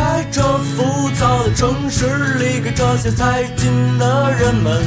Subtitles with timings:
[0.00, 2.06] 在这浮躁的城市，
[2.38, 4.82] 离开这些财经的人们，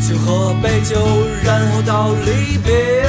[0.00, 0.96] 请喝杯酒，
[1.44, 3.04] 然后到离别。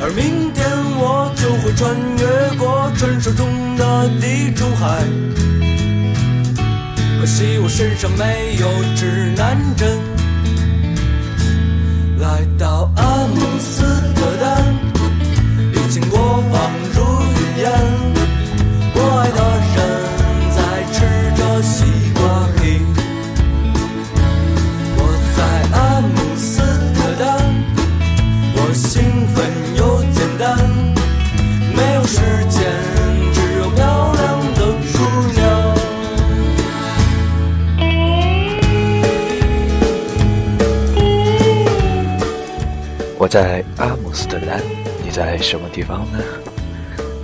[0.00, 0.66] 而明天
[0.96, 5.04] 我就会穿越过传说中的地中海，
[7.20, 10.07] 可惜我身上没有指南针。
[44.28, 44.60] 特丹，
[45.02, 46.18] 你在什么地方呢？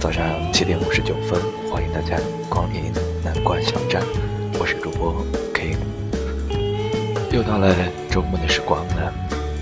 [0.00, 0.24] 早上
[0.54, 1.38] 七点五十九分，
[1.70, 2.90] 欢迎大家光临
[3.22, 4.02] 南关小站，
[4.58, 5.14] 我是主播
[5.52, 5.76] kin。
[7.30, 7.76] 又到了
[8.10, 9.12] 周末的时光了，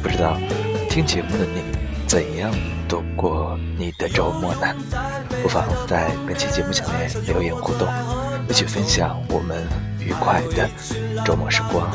[0.00, 0.38] 不知道
[0.88, 1.62] 听节目的你
[2.06, 2.54] 怎样
[2.88, 4.72] 度过你的周末呢？
[5.42, 7.88] 不妨在本期节目下面留言互动，
[8.48, 9.66] 一起分享我们
[9.98, 10.70] 愉快的
[11.24, 11.90] 周末时光。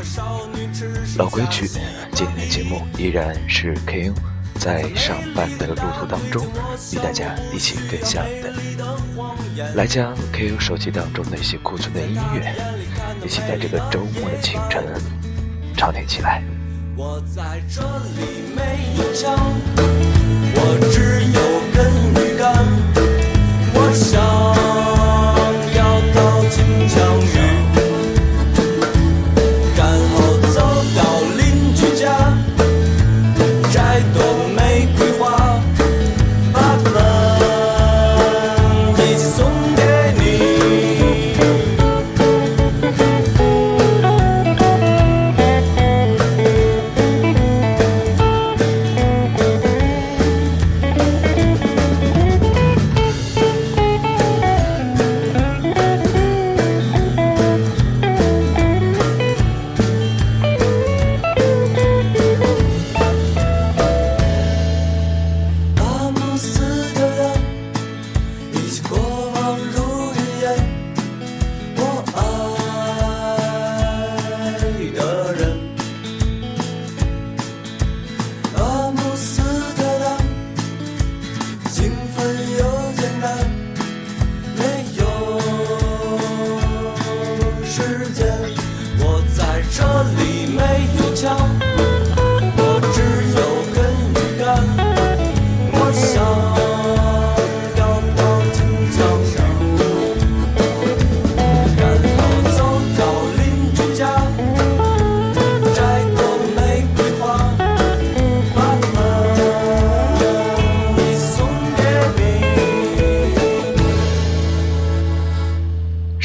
[1.18, 1.68] 老规矩，
[2.12, 4.14] 今天的节目依然是 kin
[4.58, 6.46] 在上班的路途当中
[6.92, 8.52] 与大家一起分享的，
[9.76, 12.54] 来将 KO 手机当中那些库存的音乐，
[13.24, 14.84] 一起在这个周末的清晨
[15.76, 16.44] 畅听起来。
[16.96, 18.62] 我在这里没
[18.98, 19.38] 有枪，
[20.56, 20.60] 我
[20.92, 21.40] 只有
[21.74, 21.78] 根
[22.12, 22.44] 鱼竿。
[23.74, 24.20] 我想
[25.76, 25.80] 要
[26.16, 26.18] 到
[26.50, 26.58] 金
[26.90, 27.47] 枪鱼，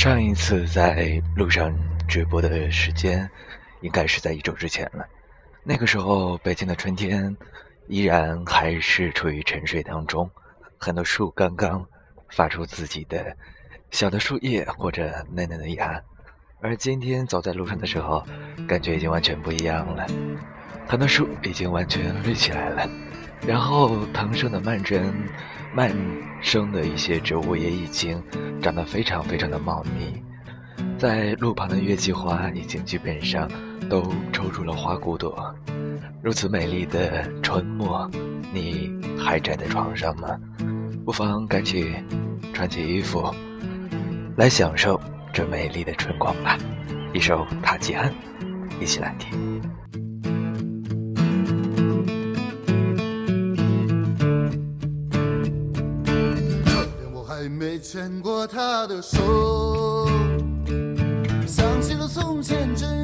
[0.03, 1.73] 上一次在路上
[2.09, 3.31] 直播的时间，
[3.83, 5.07] 应该是在一周之前了。
[5.63, 7.37] 那个时候，北京的春天
[7.87, 10.29] 依然还是处于沉睡当中，
[10.79, 11.87] 很多树刚刚
[12.31, 13.37] 发出自己的
[13.91, 16.03] 小的树叶或者嫩嫩的芽。
[16.61, 18.25] 而今天走在路上的时候，
[18.67, 20.07] 感觉已经完全不一样了，
[20.87, 22.89] 很多树已经完全绿起来了，
[23.47, 25.13] 然后藤生的蔓生、
[25.75, 25.93] 蔓
[26.41, 28.23] 生的一些植物也已经
[28.61, 30.23] 长得非常非常的茂密。
[31.03, 33.51] 在路旁的月季花已经基本上
[33.91, 35.53] 都抽出了花骨朵，
[36.23, 38.09] 如此美丽的春末，
[38.55, 38.89] 你
[39.19, 40.39] 还宅在床上吗？
[41.05, 41.93] 不妨赶紧
[42.55, 43.35] 穿起衣服，
[44.37, 45.01] 来享受
[45.33, 46.57] 这美丽的春光吧。
[47.13, 48.09] 一首《塔吉安》，
[48.81, 49.61] 一起来听。
[57.13, 60.07] 我还没牵过她的手，
[62.13, 63.02] 从前，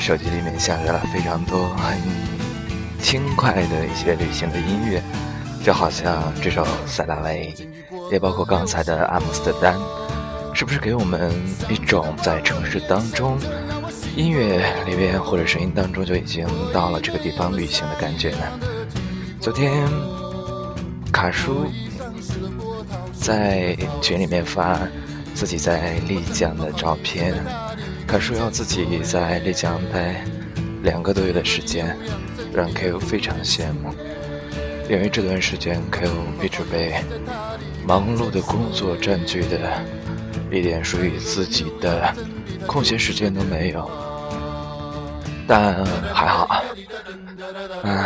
[0.00, 1.98] 手机里面下载了非常多很
[3.00, 5.02] 轻快的一些旅行的音乐，
[5.62, 7.54] 就好像这首《塞拉维》，
[8.10, 9.76] 也包括刚才的《阿姆斯特丹》，
[10.54, 11.30] 是不是给我们
[11.68, 13.38] 一种在城市当中，
[14.16, 18.38] 音乐里面或者声音当中就已经到了这个地方旅行的感觉呢？
[19.38, 19.86] 昨天
[21.12, 21.66] 卡叔
[23.12, 24.78] 在群里面发
[25.34, 27.34] 自己在丽江的照片。
[28.10, 30.24] 卡叔要自己在丽江待
[30.82, 31.96] 两个多月的时间，
[32.52, 33.94] 让 KO 非常羡慕，
[34.88, 36.10] 因为这段时间 KO
[36.44, 36.96] 一直被
[37.86, 39.80] 忙碌的工作占据的，
[40.50, 42.12] 一点属于自己的
[42.66, 43.88] 空闲时间都没有。
[45.46, 45.76] 但
[46.12, 46.64] 还好，
[47.84, 48.04] 嗯，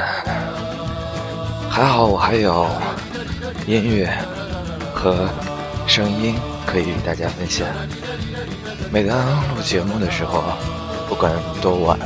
[1.71, 2.69] 还好我还有
[3.67, 4.13] 音乐
[4.95, 5.31] 和
[5.87, 6.35] 声音
[6.67, 7.67] 可以与大家分享。
[8.95, 10.45] 每当录节目的时候，
[11.09, 11.99] 不管多晚，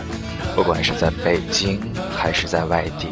[0.56, 1.78] 不管是在北京
[2.16, 3.08] 还是在外地，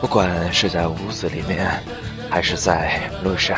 [0.00, 1.80] 不管是在屋子里面
[2.28, 3.56] 还是在路上，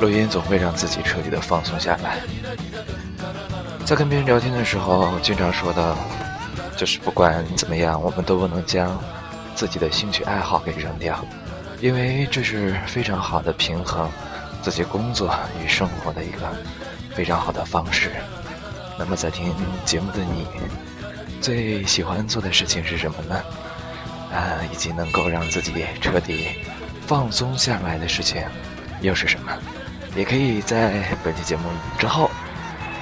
[0.00, 2.20] 录音总会让自己彻底的放松下来。
[3.84, 5.94] 在跟别人聊天的时候，经常说到，
[6.74, 8.98] 就是不管怎么样，我们都不能将
[9.54, 11.22] 自己的兴趣爱好给扔掉，
[11.82, 14.08] 因为这是非常好的平衡
[14.62, 15.30] 自己工作
[15.62, 16.50] 与生活的一个。
[17.14, 18.10] 非常好的方式。
[18.98, 19.54] 那么，在听
[19.84, 20.46] 节目的你，
[21.40, 23.42] 最喜欢做的事情是什么呢？
[24.32, 26.48] 啊，以及能够让自己彻底
[27.06, 28.42] 放松下来的事情
[29.00, 29.52] 又是什么？
[30.14, 31.62] 也可以在本期节目
[31.98, 32.30] 之后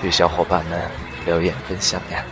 [0.03, 0.81] 与小伙伴们
[1.27, 2.25] 留言分享呀。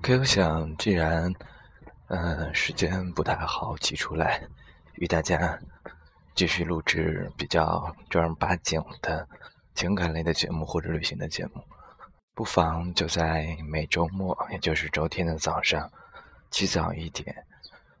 [0.00, 1.30] 可我想，既然，
[2.06, 4.40] 嗯，时间不太好挤出来，
[4.94, 5.58] 与大家
[6.34, 9.28] 继续录制比较正儿八经的
[9.74, 11.62] 情感类的节目或者旅行的节目，
[12.34, 15.90] 不妨就在每周末，也就是周天的早上，
[16.50, 17.44] 起早一点，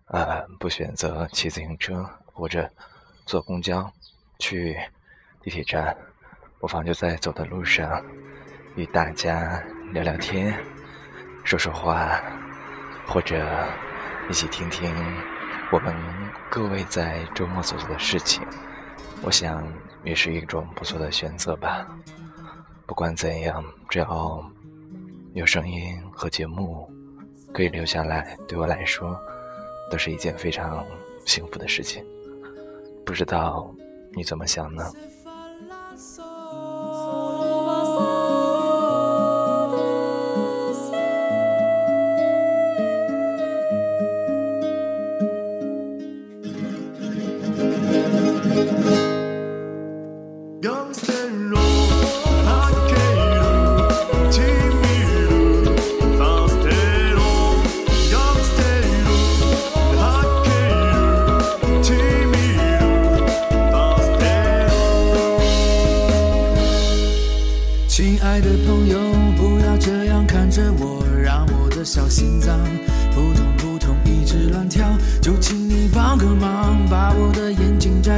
[0.06, 2.70] 呃，不选择骑自行车或者
[3.26, 3.92] 坐公交
[4.38, 4.78] 去
[5.42, 5.94] 地铁站，
[6.60, 8.04] 不妨就在走的路上
[8.74, 9.62] 与大家
[9.92, 10.52] 聊聊天。
[11.44, 12.20] 说说话，
[13.06, 13.46] 或者
[14.28, 14.92] 一起听听
[15.70, 15.94] 我们
[16.50, 18.42] 各位在周末所做的事情，
[19.22, 19.64] 我想
[20.02, 21.86] 也是一种不错的选择吧。
[22.86, 24.44] 不管怎样，只要
[25.34, 26.90] 有声音和节目
[27.54, 29.16] 可以留下来，对我来说
[29.90, 30.84] 都是一件非常
[31.24, 32.04] 幸福的事情。
[33.06, 33.72] 不知道
[34.12, 34.84] 你怎么想呢？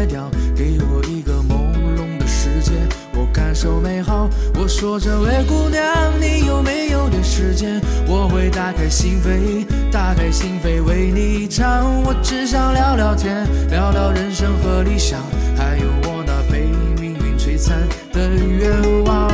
[0.07, 2.73] 给我一个朦胧的世界，
[3.15, 4.29] 我感受美好。
[4.59, 5.83] 我说这位姑娘，
[6.21, 7.81] 你有没有点时间？
[8.07, 12.03] 我会打开心扉，打开心扉为你唱。
[12.03, 15.21] 我只想聊聊天，聊聊人生和理想，
[15.57, 16.67] 还有我那被
[17.01, 17.79] 命运摧残
[18.13, 19.30] 的愿望。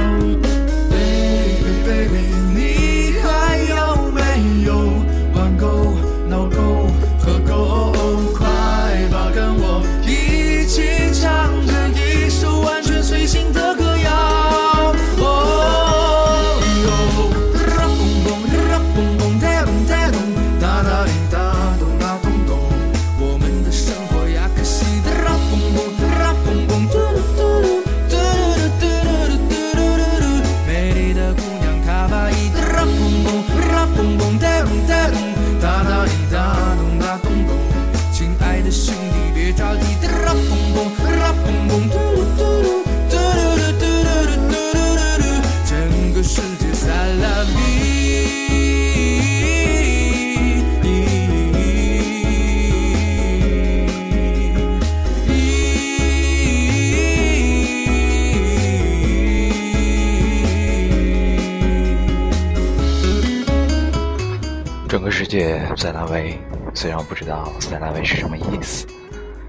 [67.09, 68.87] 不知道塞拉维是什么意思，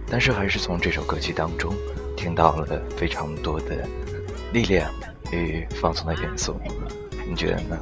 [0.09, 1.75] 但是还是从这首歌曲当中
[2.15, 3.87] 听到了非常多的
[4.53, 4.89] 力量
[5.31, 6.55] 与放松的元素。
[7.27, 7.77] 你觉得呢？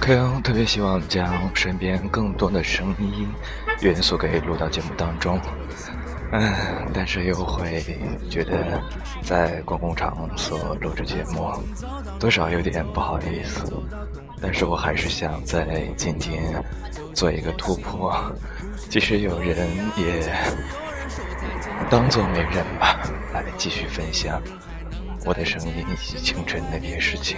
[0.00, 3.28] 可能特别希望将身边更多的声音
[3.80, 5.38] 元素给录到节目当中，
[6.32, 6.52] 嗯，
[6.94, 7.84] 但是又会
[8.30, 8.80] 觉得
[9.22, 11.50] 在公共场所录制节目，
[12.18, 13.72] 多少有点不好意思。
[14.40, 16.64] 但是我还是想在今天
[17.12, 18.14] 做一个突破，
[18.88, 20.32] 即使有人也
[21.90, 23.00] 当做没人吧，
[23.34, 24.40] 来继续分享
[25.26, 27.36] 我的声音以及青春那些事情。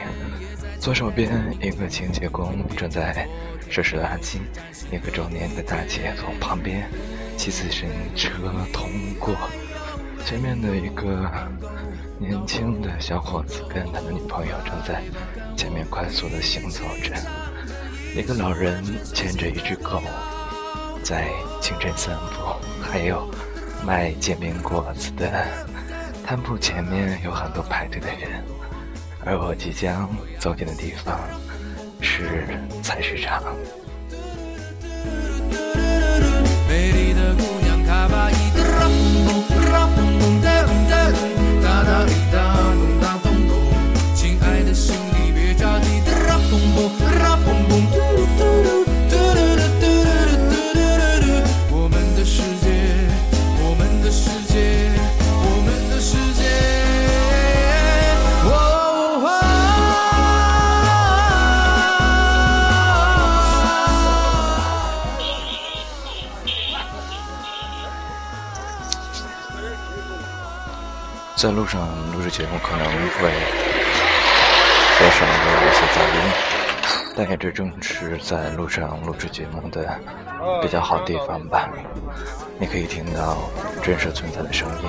[0.83, 3.25] 左手边，一个清洁工正在
[3.71, 4.41] 收拾垃圾，
[4.91, 6.91] 一个中年的大姐从旁边
[7.37, 8.33] 骑自行车
[8.73, 9.33] 通过，
[10.27, 11.31] 前面的一个
[12.19, 15.01] 年轻的小伙子跟他的女朋友正在
[15.57, 17.15] 前面快速的行走着，
[18.21, 18.83] 一个老人
[19.15, 20.03] 牵着一只狗
[21.05, 21.29] 在
[21.61, 23.31] 清晨散步，还有
[23.87, 25.47] 卖煎饼果子的
[26.27, 28.43] 摊铺前面有很多排队的人。
[29.25, 31.17] 而我即将走进的地方
[32.00, 32.45] 是
[32.83, 33.43] 菜市场。
[36.69, 38.91] 美丽的姑娘卡哇伊，哒嘣
[39.26, 39.31] 嘣，
[39.71, 41.17] 哒嘣嘣，哒咚哒咚，
[41.62, 42.62] 哒哒滴哒咚哒
[71.42, 73.32] 在路上录制节目可能会
[74.96, 76.16] 多少有一些噪音，
[77.16, 79.99] 但也这正是在路上录制节目的
[80.62, 81.68] 比较好地方吧。
[82.61, 83.38] 你可以听到
[83.82, 84.88] 真实存在的声音。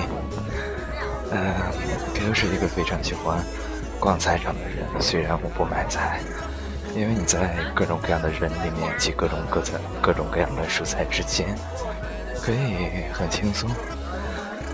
[1.31, 1.55] 嗯，
[2.13, 3.43] 这又是一个非常喜欢
[3.99, 6.19] 逛菜场的人，虽然我不买菜，
[6.93, 11.47] 因为你在各种各样的人里面及各种各在各种各样的蔬菜之间，
[12.43, 13.67] 可以很轻松。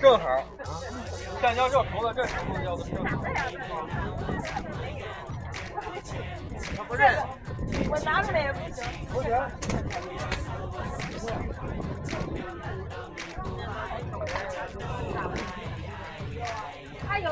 [0.00, 0.24] 正好，
[1.40, 3.22] 橡胶就除了这时候要的正好。
[6.88, 7.02] 不是，
[7.88, 8.84] 我拿出来也不行。
[9.12, 9.30] 不行。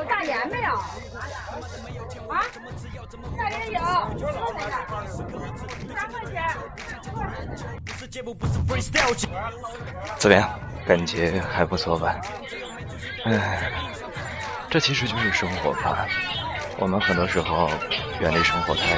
[0.05, 0.73] 大连没有？
[2.29, 2.43] 啊？
[3.37, 3.79] 大连有，
[4.17, 4.61] 多少钱？
[5.95, 6.35] 三块钱。
[10.17, 10.59] 怎么样？
[10.85, 12.19] 感觉还不错吧？
[13.25, 13.71] 唉，
[14.69, 16.07] 这其实就是生活吧。
[16.79, 17.69] 我们很多时候
[18.19, 18.95] 远离生活太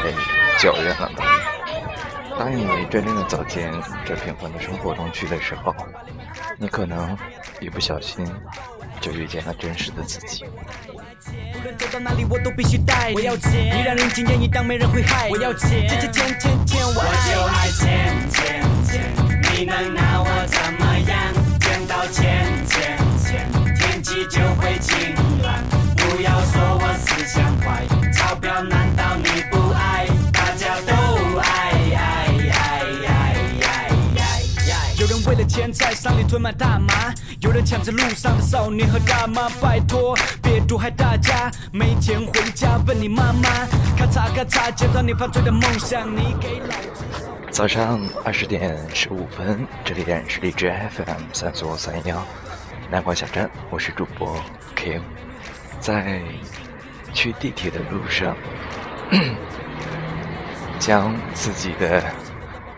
[0.60, 1.26] 久远了吧？
[2.40, 3.70] 当你真正的走进
[4.06, 5.76] 这平凡的生活中去的时候，
[6.58, 7.18] 你可能
[7.60, 8.26] 一不小心
[9.04, 10.46] 就遇见了真实的自己。
[11.56, 13.12] 无论走到哪里，我都必须带。
[13.14, 15.28] 我要钱，你让人惊艳，一当没人会害。
[15.30, 19.12] 我要钱，钱钱钱钱钱，我就爱钱钱钱。
[19.52, 21.20] 你能拿我怎么样？
[21.60, 25.62] 见到钱钱钱，天气就会晴朗。
[25.98, 30.08] 不要说我思想坏，钞票难道你不爱？
[30.32, 30.94] 大家都
[31.40, 31.46] 爱
[31.92, 32.64] 爱爱爱
[33.04, 33.12] 爱
[33.60, 33.92] 爱
[34.72, 34.96] 爱。
[34.98, 37.14] 有人为了钱在山里囤满大麻，
[37.54, 39.48] 人抢着路上的少年和大妈。
[39.62, 43.44] 拜托，别毒害大家，没钱回家问你妈妈。
[43.96, 47.06] 咔嚓咔嚓，接到你犯罪的梦想，你给老子。
[47.52, 52.26] 早上二十点十五分，这里是荔枝 FM 三四五三幺
[52.90, 54.36] 南关小站，我是主播
[54.76, 55.00] Q，
[55.80, 56.20] 在
[57.14, 58.36] 去地铁的路上，
[60.80, 62.04] 将自己的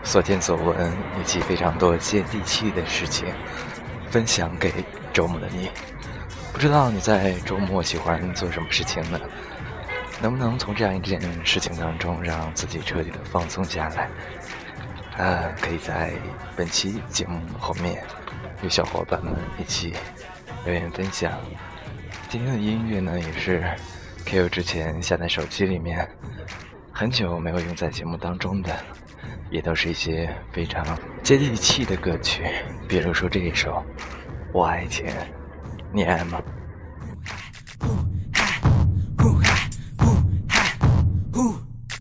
[0.02, 3.28] 所见所闻以及非常多接地气的事情
[4.16, 4.72] 分享给
[5.12, 5.68] 周末的你。
[6.50, 9.20] 不知道你在周末喜欢做什么事情呢？
[10.22, 14.08] 能不能从这样一件事情当中让自己彻底的放松下来？
[15.22, 16.12] 啊，可以在
[16.56, 18.02] 本期节目后面
[18.62, 19.92] 与小伙伴们一起
[20.64, 21.38] 留言分享。
[22.30, 23.62] 今天的音乐呢，也是
[24.24, 26.08] Q 之前下在手机里面
[26.90, 28.74] 很久没有用在节目当中的，
[29.50, 32.44] 也都是一些非常接地气的歌曲，
[32.88, 33.84] 比如说这一首
[34.56, 35.04] 《我爱钱》，
[35.92, 36.40] 你爱吗？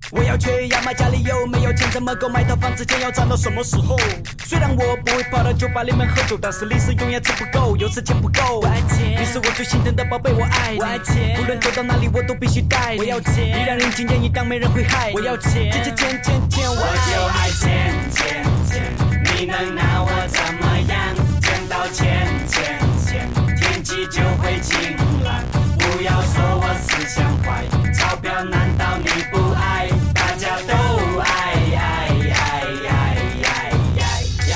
[0.10, 1.92] 我要去亚妈家里有没有钱？
[1.92, 2.86] 怎么购买套房子？
[2.86, 3.98] 钱要攒到什么时候？
[4.46, 8.62] 虽然我不会跑到酒吧里面喝酒，但是零食永远吃不够，有时钱不够。
[8.62, 10.78] 我爱钱，你是我最心疼的宝贝，我爱。
[10.80, 12.96] 我爱钱，无论走到哪里我都必须带。
[12.98, 15.12] 我要钱，你让人惊艳，一当没人会害。
[15.14, 18.82] 我要钱，钱钱钱钱钱，我就爱钱钱钱。
[19.36, 21.25] 你能拿我怎么样？
[21.92, 25.44] 钱钱钱，天气就会晴朗。
[25.78, 29.88] 不要说我思想坏，钞票难道你不爱？
[30.14, 30.74] 大家都
[31.20, 31.28] 爱
[31.76, 32.36] 爱爱
[32.88, 32.94] 爱
[33.44, 33.48] 爱
[34.00, 34.04] 爱
[34.52, 34.56] 爱。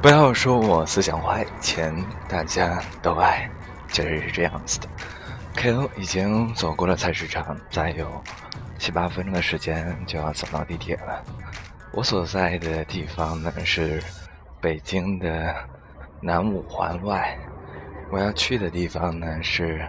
[0.00, 1.92] 不要说我思想坏，钱
[2.28, 3.50] 大家都爱，
[3.92, 4.88] 确实是这样子的。
[5.56, 8.22] KO 已经走过了菜市场，再有
[8.78, 11.22] 七八分钟的时间就要走到地铁了。
[11.98, 14.00] 我所在的地方呢是
[14.60, 15.52] 北京的
[16.20, 17.36] 南五环外，
[18.08, 19.84] 我要去的地方呢是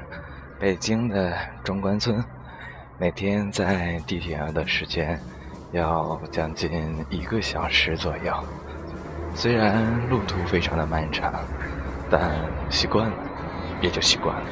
[0.59, 2.19] 北京的中关村。
[2.97, 5.19] 每天在地铁上的时间
[5.71, 8.33] 要将近一个小时左右。
[9.35, 11.31] 虽然路途非常的漫长，
[12.09, 12.31] 但
[12.71, 13.17] 习惯了，
[13.83, 14.47] 也就习惯了。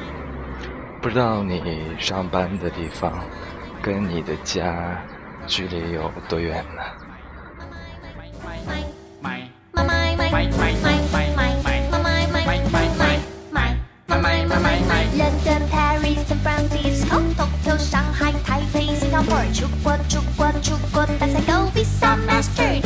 [1.02, 3.12] 不知道你上班的地方
[3.82, 4.96] 跟你的家
[5.48, 6.82] 距离有多远呢？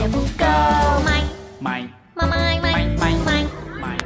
[0.09, 0.45] 不够。
[1.05, 1.23] 买
[1.59, 3.45] 买买买买买买。
[3.81, 3.97] 买。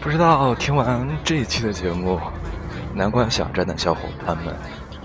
[0.00, 2.20] 不知道听完这一期的节目，
[2.94, 4.54] 南关小站的小伙伴们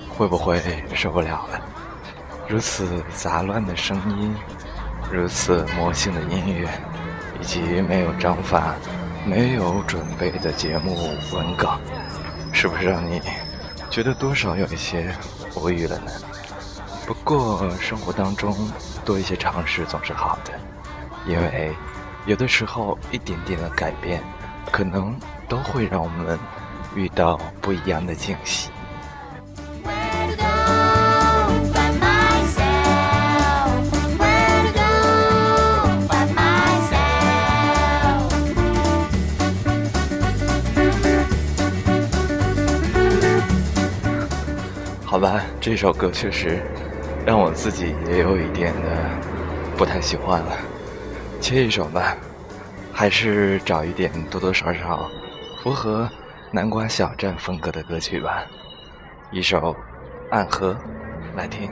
[0.10, 0.62] 会不会
[0.94, 1.62] 受不了了？
[2.48, 4.34] 如此杂乱的声音，
[5.12, 6.70] 如此魔性的音乐，
[7.40, 8.76] 以及没有章法、
[9.26, 11.80] 没有准备的节目文稿，
[12.52, 13.22] 是不是让你
[13.90, 15.16] 觉得多少有一些
[15.56, 16.12] 无语了呢？
[17.06, 18.54] 不过生活当中
[19.06, 20.52] 多一些尝试总是好的，
[21.26, 21.74] 因为
[22.26, 24.22] 有的时候一点点的改变，
[24.72, 25.18] 可能
[25.48, 26.38] 都会让我们
[26.96, 28.70] 遇到不一样的惊喜。
[45.10, 46.62] 好吧，这首歌确实
[47.26, 49.10] 让我自己也有一点的
[49.78, 50.58] 不太喜欢了，
[51.40, 52.14] 切一首吧，
[52.92, 55.10] 还是找一点多多少少
[55.64, 56.10] 符合
[56.52, 58.44] 南瓜小站风格的歌曲吧，
[59.32, 59.74] 一首
[60.30, 60.74] 《暗河》
[61.38, 61.72] 来听。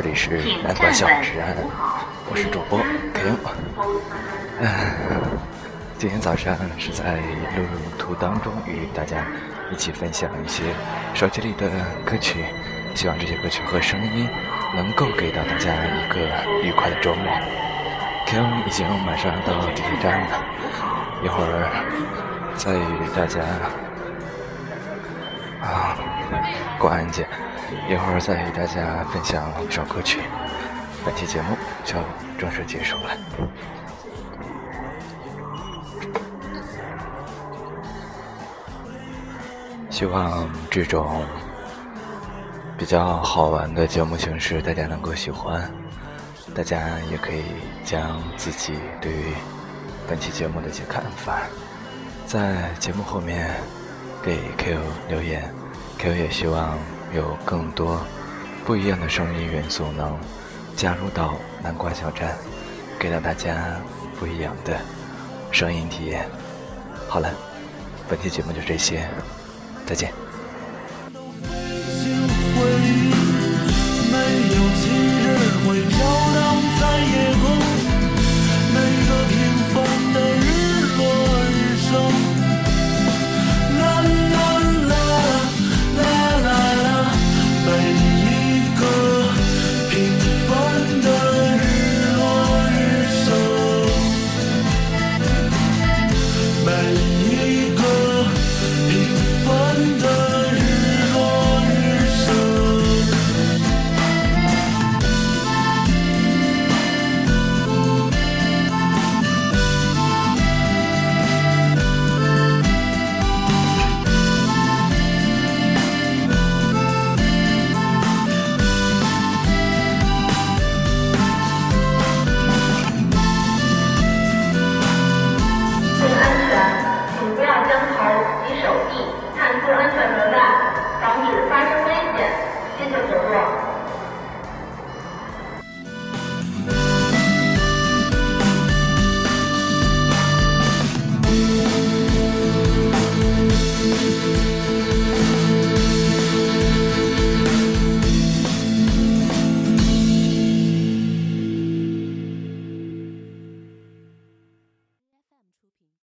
[0.00, 1.56] 这里是南瓜小治安，
[2.30, 2.78] 我是主播
[3.12, 3.34] King。
[4.62, 4.94] 唉，
[5.98, 7.16] 今天早上是在
[7.56, 7.66] 路
[7.98, 9.26] 途当中与大家
[9.72, 10.62] 一起分享一些
[11.14, 11.68] 手机里的
[12.06, 12.44] 歌曲，
[12.94, 14.28] 希望这些歌曲和声音
[14.76, 16.20] 能够给到大家一个
[16.62, 17.24] 愉快的周末。
[18.24, 20.44] King 已经马上到地铁站了，
[21.24, 21.68] 一会儿
[22.54, 23.40] 再与大家
[25.60, 25.98] 啊
[26.78, 27.27] 过安检。
[27.88, 30.20] 一会儿再与大家分享一首歌曲，
[31.04, 31.96] 本期节目就
[32.38, 33.10] 正式结束了。
[39.90, 41.24] 希望这种
[42.76, 45.70] 比较好玩的节目形式大家能够喜欢，
[46.54, 46.78] 大家
[47.10, 47.42] 也可以
[47.84, 49.34] 将自己对于
[50.08, 51.40] 本期节目的一些看法，
[52.26, 53.50] 在节目后面
[54.22, 54.78] 给 Q
[55.08, 55.52] 留言
[55.98, 56.78] ，Q 也希望。
[57.14, 58.00] 有更多
[58.64, 60.18] 不一样的声音元素能
[60.76, 62.36] 加入到南瓜小站，
[62.98, 63.76] 给到大家
[64.18, 64.78] 不一样的
[65.50, 66.28] 声音体验。
[67.08, 67.30] 好了，
[68.08, 69.08] 本期节目就这些，
[69.86, 70.12] 再见。
[74.10, 74.16] 没
[74.54, 74.56] 有
[75.64, 75.96] 会飘
[76.34, 76.38] 荡
[76.80, 77.37] 在夜。